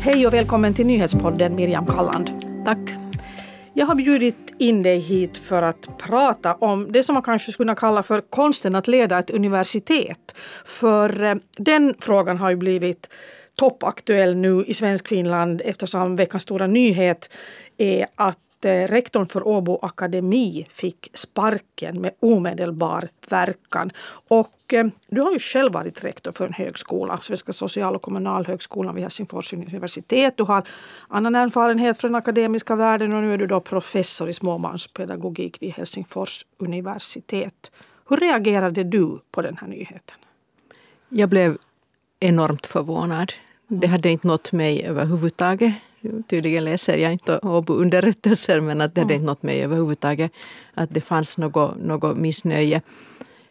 [0.00, 2.30] Hej och välkommen till nyhetspodden Miriam Kalland.
[2.64, 2.78] Tack.
[3.72, 7.64] Jag har bjudit in dig hit för att prata om det som man kanske skulle
[7.64, 10.36] kunna kalla för konsten att leda ett universitet.
[10.64, 13.10] För eh, den frågan har ju blivit
[13.54, 17.30] toppaktuell nu i svensk Finland eftersom veckans stora nyhet
[17.78, 23.90] är att rektorn för Åbo Akademi fick sparken med omedelbar verkan.
[24.28, 28.94] Och eh, du har ju själv varit rektor för en högskola, Svenska social och kommunalhögskolan
[28.94, 30.36] vid Helsingfors universitet.
[30.36, 30.68] Du har
[31.08, 35.72] annan erfarenhet från den akademiska världen och nu är du då professor i småbarnspedagogik vid
[35.72, 37.70] Helsingfors universitet.
[38.08, 40.16] Hur reagerade du på den här nyheten?
[41.08, 41.56] Jag blev
[42.20, 43.32] enormt förvånad.
[43.68, 45.74] Det hade inte nått mig överhuvudtaget.
[46.28, 50.32] Tydligen läser jag inte Åbo-underrättelser men att det hade inte nått mig överhuvudtaget
[50.74, 52.82] att det fanns något, något missnöje.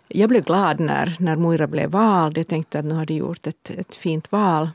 [0.08, 2.38] Jag blev glad när, när Moira blev vald.
[2.38, 4.70] Jag tänkte att nu har de gjort ett, ett fint val.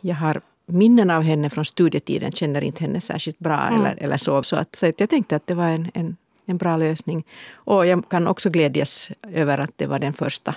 [0.00, 3.80] Jag har minnen av henne från studietiden, känner inte henne särskilt bra mm.
[3.80, 4.42] eller, eller så.
[4.42, 6.16] Så, att, så att jag tänkte att det var en, en,
[6.46, 7.24] en bra lösning.
[7.52, 10.54] Och jag kan också glädjas över att det var den första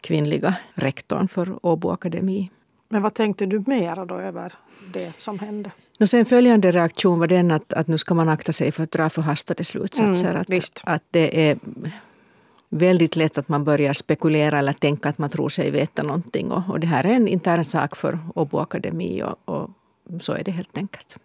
[0.00, 2.50] kvinnliga rektorn för Åbo Akademi.
[2.92, 4.52] Men vad tänkte du mera då över
[4.92, 5.70] det som hände?
[5.98, 8.90] No sen följande reaktion var den att, att nu ska man akta sig för att
[8.90, 10.30] dra förhastade slutsatser.
[10.30, 11.58] Mm, att, att det är
[12.68, 16.52] väldigt lätt att man börjar spekulera eller tänka att man tror sig veta någonting.
[16.52, 19.70] Och, och det här är en intern sak för Åbo Akademi och, och,
[20.20, 21.16] så är det helt enkelt.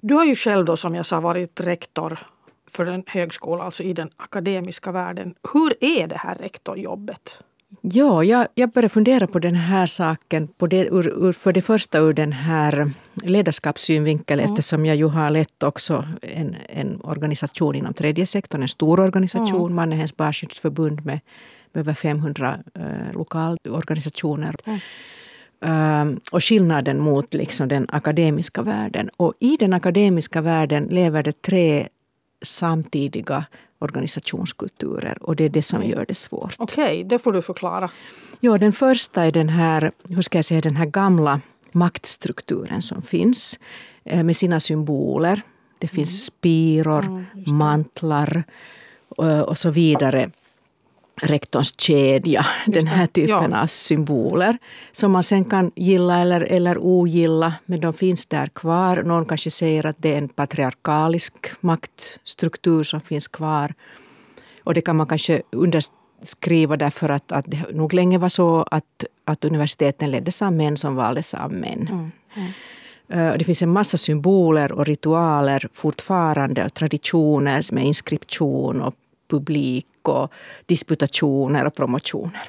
[0.00, 2.18] Du har ju själv då som jag sa varit rektor
[2.70, 5.34] för en högskola, alltså i den akademiska världen.
[5.52, 7.38] Hur är det här rektorjobbet?
[7.80, 10.48] Ja, jag, jag började fundera på den här saken.
[10.48, 12.90] På det, ur, ur, för det första ur den här
[13.24, 14.52] ledarskapssynvinkeln mm.
[14.52, 19.60] eftersom jag ju har lett också en, en organisation inom tredje sektorn, en stor organisation,
[19.60, 19.74] mm.
[19.74, 21.20] Mannehens barnskyddsförbund med,
[21.72, 24.54] med över 500 eh, lokalorganisationer.
[24.64, 24.80] Mm.
[25.60, 29.10] Um, och skillnaden mot liksom den akademiska världen.
[29.16, 31.88] Och i den akademiska världen lever det tre
[32.42, 33.44] samtidiga
[33.78, 36.54] organisationskulturer och det är det som gör det svårt.
[36.58, 37.90] Okej, okay, det får du förklara.
[38.40, 41.40] Ja, den första är den här, hur ska jag säga, den här gamla
[41.72, 43.58] maktstrukturen som finns
[44.04, 45.40] eh, med sina symboler.
[45.78, 46.38] Det finns mm.
[46.38, 47.26] spiror, mm,
[47.56, 48.44] mantlar
[49.18, 50.30] eh, och så vidare
[51.22, 53.62] rektorns kedja, den här typen ja.
[53.62, 54.58] av symboler
[54.92, 59.02] som man sen kan gilla eller, eller ogilla, men de finns där kvar.
[59.02, 63.74] Någon kanske säger att det är en patriarkalisk maktstruktur som finns kvar.
[64.64, 69.04] Och det kan man kanske underskriva därför att, att det nog länge var så att,
[69.24, 71.88] att universiteten leddes av män som valdes av män.
[71.90, 72.10] Mm.
[72.34, 73.38] Mm.
[73.38, 78.94] Det finns en massa symboler och ritualer fortfarande och traditioner med inskription och
[79.30, 80.32] publik och
[80.66, 82.42] disputationer och promotioner.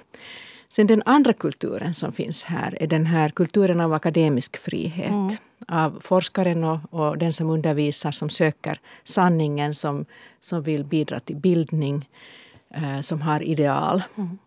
[0.69, 5.11] Sen den andra kulturen som finns här är den här kulturen av akademisk frihet.
[5.11, 5.29] Mm.
[5.67, 10.05] Av forskaren och, och, den som undervisar, som söker sanningen, som,
[10.39, 12.09] som vill bidra till bildning,
[12.73, 14.03] eh, som har ideal.
[14.17, 14.37] Mm.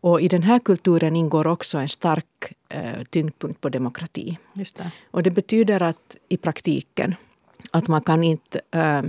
[0.00, 4.38] Och i den här kulturen ingår också en stark eh, tyngdpunkt på demokrati.
[4.52, 4.90] Just det.
[5.10, 7.14] Och det betyder att i praktiken
[7.70, 9.02] att man kan inte eh,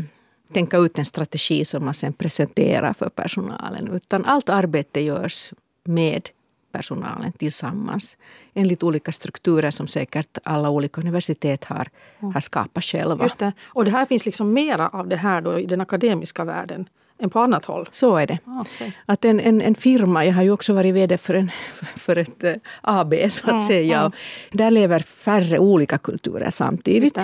[0.53, 3.87] tänka ut en strategi som man sen presenterar för personalen.
[3.87, 5.53] Utan allt arbete görs
[5.83, 6.29] med
[6.71, 8.17] personalen tillsammans
[8.53, 11.87] enligt olika strukturer som säkert alla olika universitet har,
[12.19, 12.33] mm.
[12.33, 13.23] har skapat själva.
[13.23, 13.51] Just det.
[13.65, 17.29] Och det här finns liksom mera av det här då i den akademiska världen än
[17.29, 17.87] på annat håll?
[17.91, 18.39] Så är det.
[18.45, 18.91] Ah, okay.
[19.05, 21.51] Att en, en, en, firma, jag har ju också varit VD för, en,
[21.95, 23.99] för ett eh, AB så att mm, säga.
[23.99, 24.11] Mm.
[24.51, 27.17] Där lever färre olika kulturer samtidigt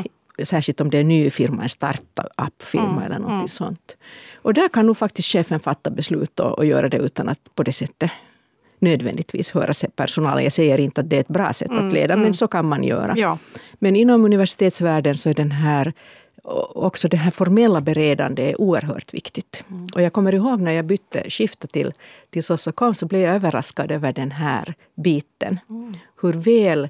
[0.44, 3.48] särskilt om det är en ny firma, en startup-firma mm, eller något mm.
[3.48, 3.98] sånt.
[4.36, 7.64] Och där kan nog faktiskt chefen fatta beslut och, och, göra det utan att på
[7.64, 8.12] det sättet
[8.80, 10.44] nödvändigtvis höra sig personalen.
[10.44, 12.34] Jag säger inte att det är ett bra sätt mm, att leda, men mm.
[12.34, 13.14] så kan man göra.
[13.18, 13.38] Ja.
[13.74, 15.94] Men inom universitetsvärlden så är den här
[16.44, 19.64] också det här formella beredande är oerhört viktigt.
[19.70, 19.88] Mm.
[19.96, 21.94] Och jag kommer ihåg när jag bytte skifte till,
[22.30, 25.59] till Sossocom så blev jag överraskad över den här biten.
[25.70, 25.97] Mm.
[26.22, 26.90] Hur väl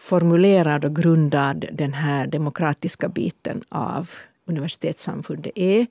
[0.00, 4.10] formulerad och grundad den här demokratiska biten av
[4.46, 5.86] universitetssamfundet är.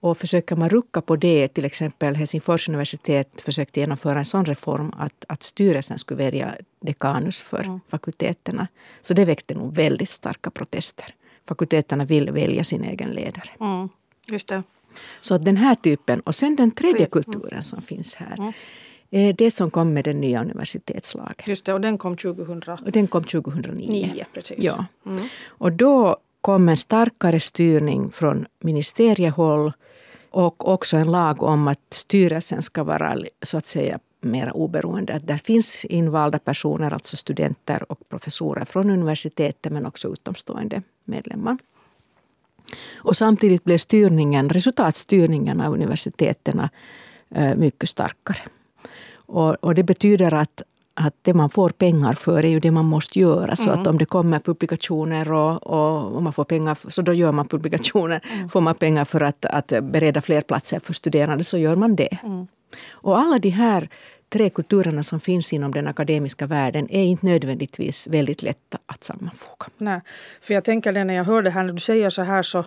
[0.00, 4.92] Och försöker man rucka på det, till exempel Helsingfors universitet försökte genomföra en sån reform
[4.96, 7.80] att, att styrelsen skulle välja dekanus för mm.
[7.88, 8.68] fakulteterna.
[9.00, 11.06] Så det väckte nog väldigt starka protester.
[11.48, 13.50] Fakulteterna vill välja sin egen ledare.
[13.60, 13.88] Mm,
[14.28, 14.62] just det.
[15.20, 18.52] Så den här typen, och sen den tredje kulturen som finns här.
[19.10, 21.44] Eh, det som kom med den nya universitetslagen.
[21.46, 22.84] Just det, och den kom 2000?
[22.84, 23.88] Och den kom 2009.
[23.88, 24.64] 9, precis.
[24.64, 24.84] Ja.
[25.06, 25.22] Mm.
[25.46, 29.72] Och då kom en starkare styrning från ministeriehåll
[30.30, 35.14] och också en lag om att styrelsen ska vara så att säga mera oberoende.
[35.14, 41.58] Att där finns invalda personer, alltså studenter och professorer från universitetet men också utomstående medlemmar.
[42.94, 46.68] Och samtidigt blev styrningen, resultatstyrningen av universiteten
[47.34, 48.38] eh, mycket starkare.
[49.30, 50.62] Och, och, det betyder att,
[50.94, 53.56] att det man får pengar för är ju det man måste göra.
[53.56, 53.80] Så mm.
[53.80, 57.48] att om det kommer publikationer och, och, och, man får pengar, så då gör man
[57.48, 58.20] publikationer.
[58.32, 58.48] Mm.
[58.48, 62.18] Får man pengar för att, att bereda fler platser för studerande så gör man det.
[62.22, 62.46] Mm.
[62.90, 63.88] Och alla de här
[64.28, 69.66] tre kulturerna som finns inom den akademiska världen är inte nödvändigtvis väldigt lätta att sammanfoga.
[69.78, 70.00] Nej,
[70.40, 72.64] för jag tänker det när jag hör det här när du säger så här så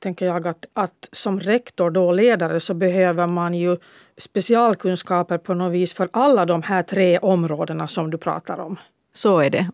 [0.00, 3.76] tänker jag att, att som rektor och ledare så behöver man ju
[4.16, 8.76] specialkunskaper på något vis för alla de här tre områdena som du pratar om.
[9.12, 9.70] Så är det.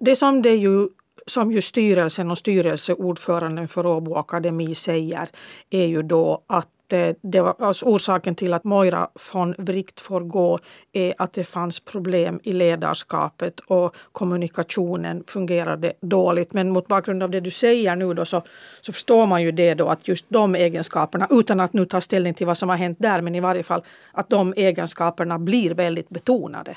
[0.00, 0.88] Det som det ju
[1.26, 5.28] som ju styrelsen och styrelseordföranden för Åbo Akademi säger
[5.70, 10.20] är ju då att Eh, det var, alltså orsaken till att Moira von Wright får
[10.20, 10.58] gå
[10.92, 16.52] är eh, att det fanns problem i ledarskapet och kommunikationen fungerade dåligt.
[16.52, 18.42] Men mot bakgrund av det du säger nu då så,
[18.80, 22.34] så förstår man ju det då att just de egenskaperna, utan att nu ta ställning
[22.34, 23.82] till vad som har hänt där, men i varje fall
[24.12, 26.76] att de egenskaperna blir väldigt betonade.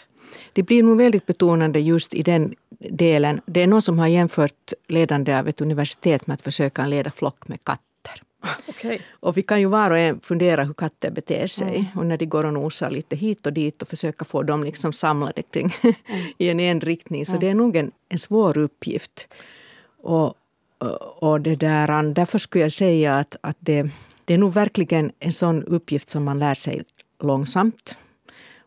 [0.53, 3.41] Det blir nog väldigt betonande just i den delen.
[3.45, 7.47] Det är någon som har jämfört ledande av ett universitet med att försöka leda flock
[7.47, 7.81] med katt.
[8.67, 8.99] Okay.
[9.11, 11.75] Och vi kan ju var och en fundera hur katter beter sig.
[11.75, 11.85] Mm.
[11.95, 14.93] Och när de går och nosar lite hit och dit och försöka få dem liksom
[14.93, 15.95] samlade kring mm.
[16.37, 17.25] i en, en riktning.
[17.25, 17.39] Så mm.
[17.39, 19.27] det är nog en, en svår uppgift.
[20.03, 20.33] Och,
[21.19, 23.89] och det där, därför skulle jag säga att, att det,
[24.25, 26.83] det är nog verkligen en sån uppgift som man lär sig
[27.19, 27.97] långsamt.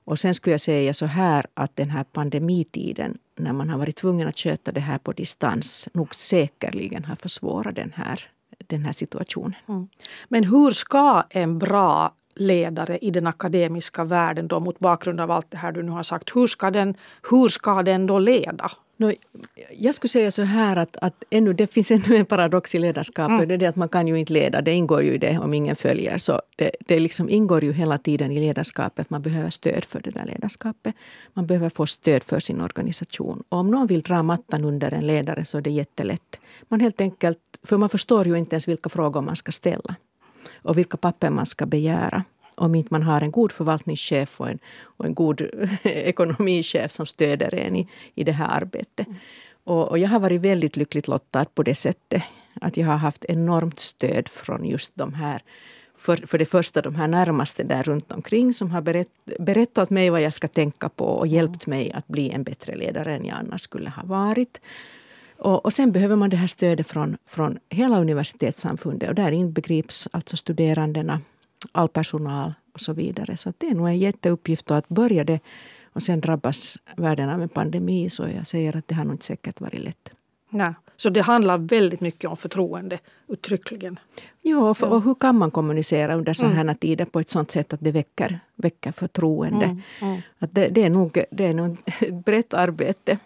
[0.05, 3.97] Och sen skulle jag säga så här att den här pandemitiden när man har varit
[3.97, 8.31] tvungen att sköta det här på distans nog säkerligen har försvårat den här
[8.67, 9.55] den här situationen.
[9.69, 9.89] Mm.
[10.29, 15.51] Men hur ska en bra ledare i den akademiska världen då mot bakgrund av allt
[15.51, 16.95] det här du nu har sagt, hur ska den,
[17.31, 18.71] hur ska den då leda?
[18.97, 19.13] No,
[19.79, 23.35] jag skulle säga så här att, att ännu, det finns ännu en paradox i ledarskapet.
[23.35, 23.49] Mm.
[23.49, 25.55] Det är det att man kan ju inte leda, det ingår ju i det om
[25.55, 26.19] ingen följer.
[26.19, 30.01] Så det, det liksom ingår ju hela tiden i ledarskapet att man behöver stöd för
[30.01, 30.95] det där ledarskapet.
[31.33, 33.43] Man behöver få stöd för sin organisation.
[33.49, 36.41] Och om någon vill dra mattan under en ledare så är det jättelätt.
[36.69, 39.95] Man helt enkelt, för man förstår ju inte ens vilka frågor man ska ställa.
[40.63, 42.25] Och vilka papper man ska begära
[42.55, 45.41] om inte man har en god förvaltningschef och en, och en god
[45.83, 49.07] ekonomichef som stöder en i, i det här arbetet.
[49.65, 52.23] Och, och, jag har varit väldigt lyckligt lottad på det sättet
[52.61, 55.43] att jag har haft enormt stöd från just de här
[55.97, 59.09] för, för det första de här närmaste där runt omkring som har berätt,
[59.39, 63.15] berättat mig vad jag ska tänka på och hjälpt mig att bli en bättre ledare
[63.15, 64.61] än jag annars skulle ha varit.
[65.37, 70.09] Och, och sen behöver man det här stödet från, från hela universitetssamfundet och där inbegrips
[70.13, 71.21] alltså studerandena,
[71.73, 73.37] all personal och så vidare.
[73.37, 75.41] Så det är nog en jätteuppgift att börja det
[75.93, 78.11] och sen drabbas världen av en pandemi.
[78.11, 80.13] Så jag säger att det har nog inte säkert varit lätt.
[80.51, 80.75] Nej.
[80.97, 83.99] Så det handlar väldigt mycket om förtroende uttryckligen.
[84.43, 86.69] Ja, och, för, och hur kan man kommunicera under sådana mm.
[86.69, 89.65] här tider på ett sådant sätt att det väcker, väcker förtroende?
[89.65, 89.83] Mm.
[90.01, 90.21] Mm.
[90.39, 93.19] Att det, det, är nog, det är nog ett brett arbete.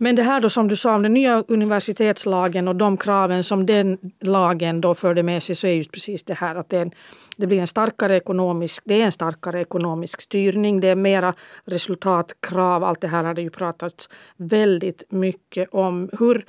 [0.00, 3.66] Men det här då som du sa om den nya universitetslagen och de kraven som
[3.66, 6.90] den lagen då förde med sig så är just precis det här att det, en,
[7.36, 10.80] det blir en starkare ekonomisk, det är en starkare ekonomisk styrning.
[10.80, 11.34] Det är mera
[11.64, 12.84] resultatkrav.
[12.84, 16.10] Allt det här har det ju pratats väldigt mycket om.
[16.18, 16.44] Hur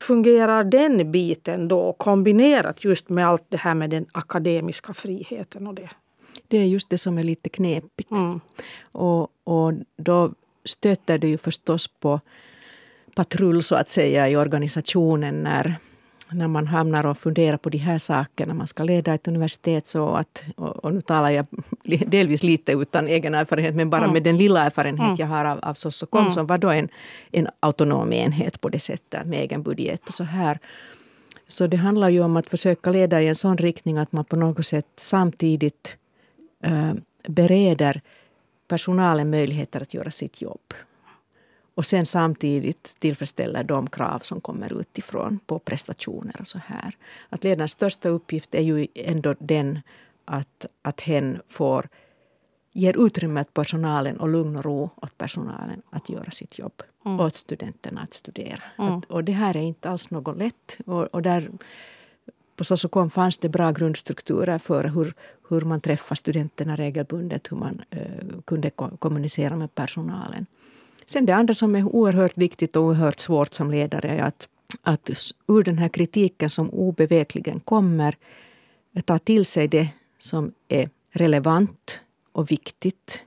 [0.00, 5.74] fungerar den biten då kombinerat just med allt det här med den akademiska friheten och
[5.74, 5.90] det?
[6.48, 8.10] Det är just det som är lite knepigt.
[8.10, 8.40] Mm.
[8.92, 10.32] Och, och då
[10.64, 12.20] stöter det ju förstås på
[13.14, 15.74] patrull så att säga i organisationen när,
[16.30, 18.54] när man hamnar och funderar på de här sakerna.
[18.54, 21.46] Man ska leda ett universitet så att, och, och nu talar jag
[22.06, 24.12] delvis lite utan egen erfarenhet men bara mm.
[24.12, 25.16] med den lilla erfarenhet mm.
[25.18, 26.32] jag har av, av Sossocom mm.
[26.32, 26.88] som var då en,
[27.30, 30.58] en autonom enhet på det sättet med egen budget och så här.
[31.46, 34.36] Så det handlar ju om att försöka leda i en sån riktning att man på
[34.36, 35.96] något sätt samtidigt
[36.62, 36.92] äh,
[37.28, 38.00] bereder
[38.68, 40.74] personalen möjligheter att göra sitt jobb
[41.74, 46.96] och sen samtidigt tillfredsställer de krav som kommer utifrån på prestationer och så här.
[47.28, 49.80] Att ledarens största uppgift är ju ändå den
[50.24, 51.88] att, att hen får
[52.72, 56.82] ger utrymme åt personalen och lugn och ro åt personalen att göra sitt jobb.
[57.04, 57.20] Mm.
[57.20, 58.62] Och åt studenterna att studera.
[58.78, 58.92] Mm.
[58.92, 60.78] Att, och det här är inte alls något lätt.
[60.86, 61.50] Och, och där,
[62.56, 65.14] på Sossocom fanns det bra grundstrukturer för hur,
[65.48, 70.46] hur man träffar studenterna regelbundet, hur man uh, kunde kommunicera med personalen.
[71.06, 74.48] Sen det andra som är oerhört viktigt och oerhört svårt som ledare är att,
[74.82, 75.10] att
[75.48, 78.16] ur den här kritiken som obevekligen kommer
[79.06, 82.00] ta till sig det som är relevant
[82.32, 83.23] och viktigt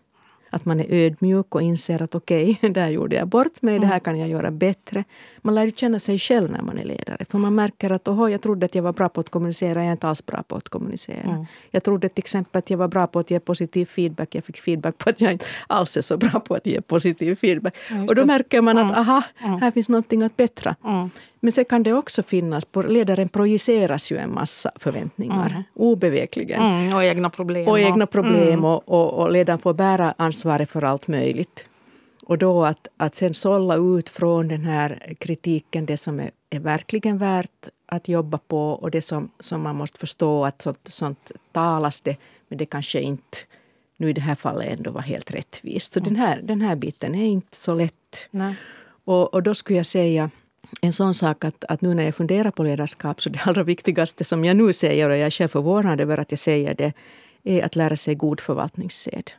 [0.50, 3.86] att man är ödmjuk och inser att okej, okay, där gjorde jag bort mig, det
[3.86, 5.04] här kan jag göra bättre.
[5.42, 7.26] Man lär ju känna sig själv när man är ledare.
[7.30, 9.88] För man märker att oho, jag trodde att jag var bra på att kommunicera, jag
[9.88, 11.22] är inte alls bra på att kommunicera.
[11.22, 11.46] Mm.
[11.72, 14.36] Jag trodde till exempel att jag var bra på att ge positiv feedback.
[14.36, 17.36] Jag fick feedback på att jag inte alls är så bra på att ge positiv
[17.36, 17.76] feedback.
[17.90, 20.76] Ja, och då märker man att aha, här finns någonting att bättra.
[21.40, 25.64] Men sen kan det också finnas, ledaren projiceras ju en massa förväntningar mm.
[25.74, 26.62] obevekligen.
[26.62, 27.68] Mm, och egna problem.
[27.68, 28.66] Och egna problem mm.
[28.66, 31.70] och, och, och ledaren får bära ansvaret för allt möjligt.
[32.26, 36.60] Och då att, att sen sålla ut från den här kritiken det som är, är
[36.60, 41.32] verkligen värt att jobba på och det som, som man måste förstå att sånt, sånt
[41.52, 42.18] talas det
[42.48, 43.38] men det kanske inte
[43.98, 45.94] nu i det här fallet ändå var helt rättvist.
[45.94, 46.14] Så mm.
[46.14, 48.30] den, här, den här biten är inte så lätt.
[49.06, 50.30] Och, och då skulle jag säga
[50.82, 54.24] en sån sak att, att nu när jag funderar på ledarskap så det allra viktigaste
[54.24, 56.94] som jag nu säger och jag är själv förvånad över att jag säger det
[57.44, 59.32] är att lära sig god förvaltningssed.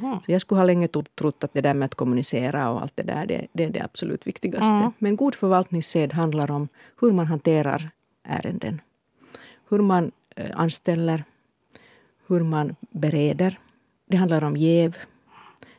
[0.00, 0.20] Mm.
[0.26, 3.02] Så jag skulle ha länge trott att det där med att kommunicera och allt det
[3.02, 4.74] där det, det är det absolut viktigaste.
[4.74, 4.92] Mm.
[4.98, 6.68] Men god förvaltningssed handlar om
[7.00, 7.90] hur man hanterar
[8.22, 8.80] ärenden.
[9.68, 11.24] Hur man eh, anställer,
[12.26, 13.58] hur man bereder.
[14.06, 14.96] Det handlar om jäv,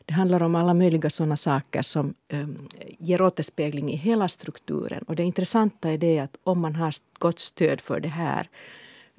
[0.08, 5.02] det handlar om alla möjliga sådana saker som um, ger återspegling i hela strukturen.
[5.02, 8.48] Och det intressanta är det att om man har gott stöd för det här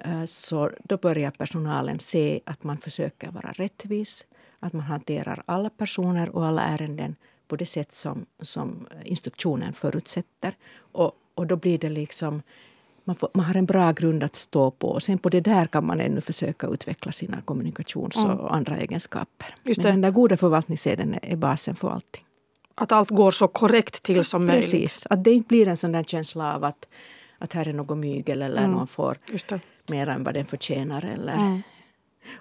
[0.07, 4.25] uh, så då börjar personalen se att man försöker vara rättvis,
[4.59, 7.15] att man hanterar alla personer och alla ärenden
[7.47, 10.53] på det sätt som, som instruktionen förutsätter.
[10.91, 12.41] Och, och då blir det liksom
[13.09, 14.87] man, får, man, har en bra grund att stå på.
[14.89, 18.45] Och sen på det där kan man ännu försöka utveckla sina kommunikations och mm.
[18.45, 19.55] andra egenskaper.
[19.63, 22.23] Men den där goda förvaltningsseden är basen för allting.
[22.75, 24.89] Att allt går så korrekt till så, som precis, möjligt.
[24.89, 26.87] Precis, att det inte blir en sån där känsla av att,
[27.37, 28.71] att här är något mygel eller mm.
[28.71, 29.17] någon får
[29.89, 31.05] mer än vad den förtjänar.
[31.05, 31.33] Eller.
[31.33, 31.61] Mm.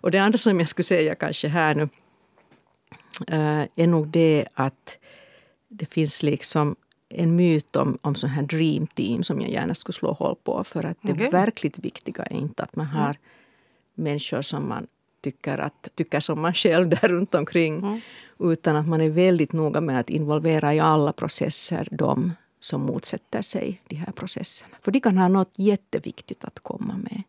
[0.00, 1.88] Och det andra som jag skulle säga kanske här nu
[3.28, 4.98] äh, är nog det att
[5.68, 6.76] det finns liksom
[7.08, 10.64] en myt om, om sån här dream team som jag gärna skulle slå hål på.
[10.64, 11.30] För att det okay.
[11.30, 13.16] verkligt viktiga är inte att man har mm.
[13.94, 14.86] människor som man
[15.20, 17.78] tycker, att, tycker som man själv där runt omkring.
[17.78, 18.00] Mm.
[18.38, 23.42] Utan att man är väldigt noga med att involvera i alla processer de som motsätter
[23.42, 24.76] sig de här processerna.
[24.82, 27.22] För de kan ha något jätteviktigt att komma med.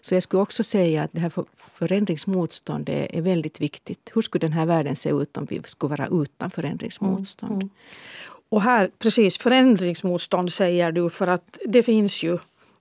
[0.00, 4.10] Så jag skulle också säga att det här förändringsmotstånd är väldigt viktigt.
[4.14, 7.52] Hur skulle den här världen se ut om vi skulle vara utan förändringsmotstånd?
[7.52, 7.60] Mm.
[7.60, 7.70] Mm.
[8.48, 12.38] Och här, precis, förändringsmotstånd säger du för att det finns ju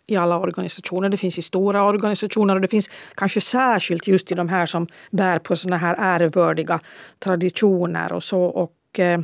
[0.08, 1.10] i alla organisationer.
[1.10, 4.88] Det finns i stora organisationer och det finns kanske särskilt just i de här som
[5.12, 6.80] bär på såna här ärevördiga
[7.20, 8.42] traditioner och så.
[8.42, 9.20] Och, eh,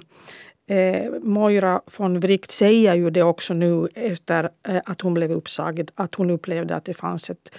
[0.78, 5.90] eh, Moira von Wright säger ju det också nu efter eh, att hon blev uppsagd,
[5.96, 7.52] att hon upplevde att det fanns ett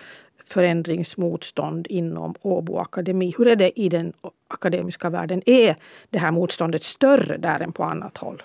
[0.47, 3.35] förändringsmotstånd inom Åbo Akademi.
[3.39, 4.13] Hur är det i den
[4.49, 5.43] akademiska världen?
[5.47, 5.77] Är
[6.11, 8.43] det här motståndet större där än på annat håll?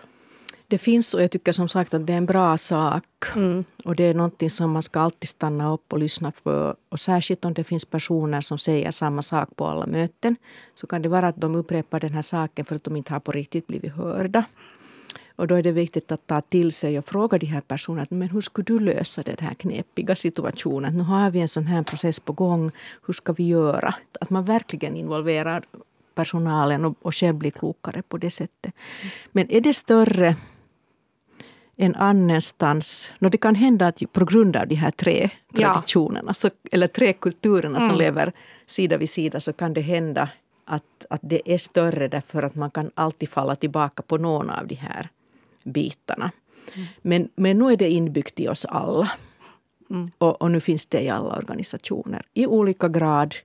[0.69, 3.03] Det finns och jag tycker som sagt att det är en bra sak.
[3.35, 3.63] Mm.
[3.85, 6.75] Och det är någonting som man ska alltid stanna upp och lyssna på.
[6.89, 10.35] Och särskilt om det finns personer som säger samma sak på alla möten.
[10.75, 13.19] Så kan det vara att de upprepar den här saken för att de inte har
[13.19, 14.45] på riktigt blivit hörda.
[15.35, 18.29] Och då är det viktigt att ta till sig och fråga de här personerna men
[18.29, 20.97] hur skulle du lösa den här knepiga situationen.
[20.97, 22.71] Nu har vi en sån här process på gång.
[23.05, 23.95] Hur ska vi göra?
[24.21, 25.63] Att man verkligen involverar
[26.15, 28.73] personalen och, och själv blir klokare på det sättet.
[29.31, 30.35] Men är det större
[31.77, 33.11] en annanstans.
[33.19, 36.33] No, det kan hända att på grund av de här tre traditionerna, ja.
[36.33, 37.89] så, eller tre kulturerna mm.
[37.89, 38.33] som lever
[38.65, 40.29] sida vid sida, så kan det hända
[40.65, 44.67] att, att det är större därför att man kan alltid falla tillbaka på någon av
[44.67, 45.09] de här
[45.63, 46.31] bitarna.
[46.75, 46.87] Mm.
[47.01, 49.11] Men, men nu är det inbyggt i oss alla.
[49.89, 50.11] Mm.
[50.17, 53.35] Och, och, nu finns det i alla organisationer i olika grad.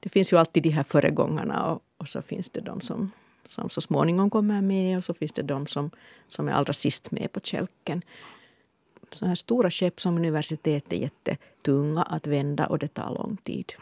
[0.00, 3.10] Det finns ju alltid de här föregångarna och, och så finns det de som
[3.44, 5.90] som så småningom kommer med och så finns det de som,
[6.28, 8.02] som är allra sist med på kälken.
[9.12, 13.72] Så här stora skepp som universitet är jättetunga att vända och det tar lång tid.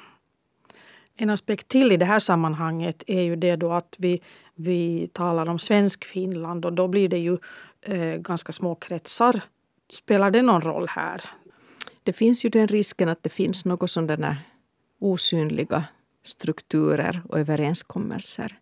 [1.17, 4.21] En aspekt till i det här sammanhanget är ju det då att vi,
[4.55, 7.39] vi talar om svensk Finland och då blir det ju
[7.81, 9.41] eh, ganska små kretsar.
[9.93, 11.25] Spelar det någon roll här?
[12.03, 14.37] Det finns ju den risken att det finns något sådana
[14.99, 15.85] osynliga
[16.25, 18.60] strukturer och överenskommelser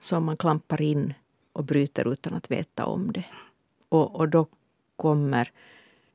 [0.00, 1.14] som man klampar in
[1.52, 3.24] och bryter utan att veta om det.
[3.88, 4.46] Och, och då
[4.96, 5.52] kommer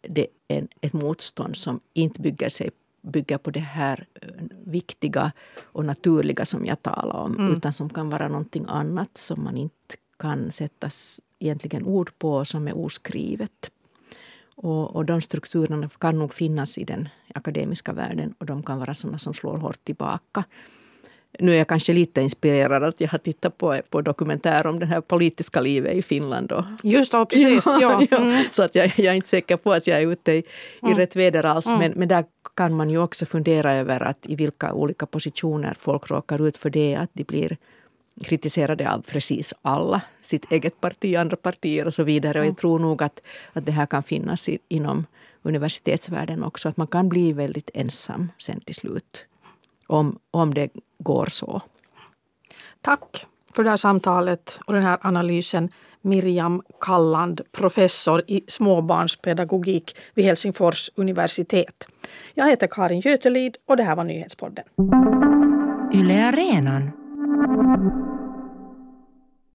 [0.02, 2.70] det en, ett motstånd som inte bygger, sig,
[3.02, 4.30] bygger på det här eh,
[4.64, 5.32] viktiga
[5.64, 7.54] och naturliga som jag talade om mm.
[7.54, 10.90] utan som kan vara någonting annat som man inte kan sätta
[11.40, 13.72] egentligen ord på som är oskrivet.
[14.56, 18.94] Och, och de strukturerna kan nog finnas i den akademiska världen och de kan vara
[18.94, 20.44] sådana som slår hårt tillbaka.
[21.40, 24.86] Nu är jag kanske lite inspirerad att jag har tittat på, på dokumentär om det
[24.86, 26.52] här politiska livet i Finland.
[26.52, 27.66] Och, Just det, precis.
[27.82, 28.18] Ja, ja.
[28.18, 28.44] Mm.
[28.52, 30.44] Så att jag, jag, är inte säker på att jag är ute i, i
[30.82, 30.98] mm.
[30.98, 31.68] rätt väder alls.
[31.68, 31.80] Mm.
[31.80, 32.26] Men, men där
[32.56, 36.70] kan man ju också fundera över att i vilka olika positioner folk råkar ut för
[36.70, 36.96] det.
[36.96, 37.58] Att de blir
[38.24, 42.40] kritiserade av precis alla, sitt eget parti, andra partier och så vidare.
[42.40, 42.56] Och jag mm.
[42.56, 43.22] tror nog att,
[43.54, 45.06] att det här kan finnas i, inom
[45.42, 46.70] universitetsvärlden också.
[46.70, 49.26] Att man kan bli väldigt ensam sen till slut.
[49.94, 50.70] Om, om det
[51.00, 51.62] går så.
[52.82, 55.70] Tack för det här samtalet och den här analysen.
[56.02, 61.88] Miriam Kalland, professor i småbarnspedagogik vid Helsingfors universitet.
[62.34, 64.66] Jag heter Karin Götelid och det här var Nyhetspodden.
[65.94, 66.92] Yle Arenan